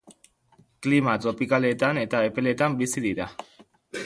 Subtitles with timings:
[0.85, 3.31] Klima tropikaletan eta epeletan bizi dira.